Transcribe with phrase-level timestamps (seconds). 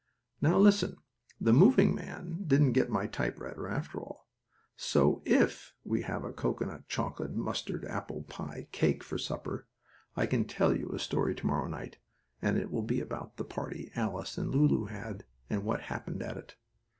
[0.41, 0.97] Now, listen:
[1.39, 4.27] the moving man didn't get my typewriter, after all,
[4.75, 9.67] so if we have cocoanut chocolate mustard apple pie cake for supper,
[10.15, 11.99] I can tell you a story to morrow night,
[12.41, 16.35] and it will be about the party Alice and Lulu had, and what happened at
[16.35, 16.55] it.